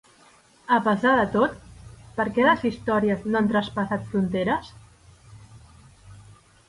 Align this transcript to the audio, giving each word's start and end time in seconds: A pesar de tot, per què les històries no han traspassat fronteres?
A 0.77 0.77
pesar 0.87 1.11
de 1.19 1.25
tot, 1.35 1.59
per 2.15 2.25
què 2.37 2.47
les 2.47 2.65
històries 2.69 3.29
no 3.35 3.41
han 3.41 3.51
traspassat 3.55 4.09
fronteres? 4.15 4.73